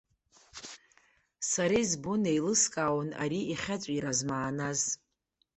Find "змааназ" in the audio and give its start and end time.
4.17-4.81